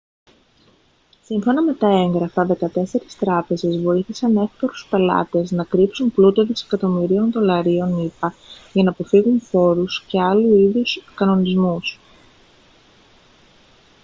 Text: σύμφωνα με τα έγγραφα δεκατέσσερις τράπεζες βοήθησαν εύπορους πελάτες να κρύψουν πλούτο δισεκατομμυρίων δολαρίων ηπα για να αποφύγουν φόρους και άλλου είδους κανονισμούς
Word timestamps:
σύμφωνα 1.23 1.61
με 1.61 1.73
τα 1.73 1.87
έγγραφα 1.87 2.45
δεκατέσσερις 2.45 3.17
τράπεζες 3.17 3.77
βοήθησαν 3.77 4.37
εύπορους 4.37 4.87
πελάτες 4.89 5.51
να 5.51 5.63
κρύψουν 5.63 6.11
πλούτο 6.11 6.45
δισεκατομμυρίων 6.45 7.31
δολαρίων 7.31 8.03
ηπα 8.05 8.33
για 8.73 8.83
να 8.83 8.89
αποφύγουν 8.91 9.39
φόρους 9.41 10.03
και 10.07 10.21
άλλου 10.21 10.55
είδους 10.55 11.01
κανονισμούς 11.15 11.99